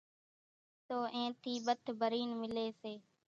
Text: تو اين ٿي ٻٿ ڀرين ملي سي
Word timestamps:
تو 0.87 0.97
اين 1.15 1.29
ٿي 1.41 1.53
ٻٿ 1.65 1.81
ڀرين 1.99 2.29
ملي 2.41 2.67
سي 2.79 2.93